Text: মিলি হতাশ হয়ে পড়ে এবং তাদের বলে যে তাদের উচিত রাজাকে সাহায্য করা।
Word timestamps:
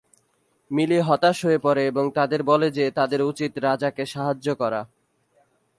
মিলি 0.71 0.97
হতাশ 0.99 1.37
হয়ে 1.45 1.57
পড়ে 1.57 1.81
এবং 1.85 2.05
তাদের 2.11 2.41
বলে 2.43 2.67
যে 2.71 2.85
তাদের 2.91 3.21
উচিত 3.21 3.51
রাজাকে 3.57 4.03
সাহায্য 4.05 4.47
করা। 4.55 4.81